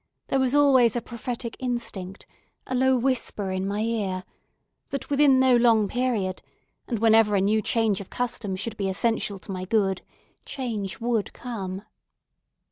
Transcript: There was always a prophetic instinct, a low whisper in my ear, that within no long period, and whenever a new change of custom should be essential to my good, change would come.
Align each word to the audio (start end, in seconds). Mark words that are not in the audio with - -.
There 0.29 0.39
was 0.39 0.55
always 0.55 0.95
a 0.95 0.99
prophetic 1.01 1.55
instinct, 1.59 2.25
a 2.65 2.73
low 2.73 2.97
whisper 2.97 3.51
in 3.51 3.67
my 3.67 3.81
ear, 3.81 4.23
that 4.89 5.11
within 5.11 5.39
no 5.39 5.55
long 5.55 5.87
period, 5.87 6.41
and 6.87 6.97
whenever 6.97 7.35
a 7.35 7.39
new 7.39 7.61
change 7.61 8.01
of 8.01 8.09
custom 8.09 8.55
should 8.55 8.77
be 8.77 8.89
essential 8.89 9.37
to 9.37 9.51
my 9.51 9.63
good, 9.63 10.01
change 10.43 10.99
would 10.99 11.33
come. 11.33 11.83